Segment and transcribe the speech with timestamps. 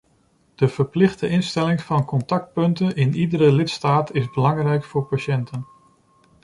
[0.55, 5.65] De verplichte instelling van contactpunten in iedere lidstaat is belangrijk voor patiënten.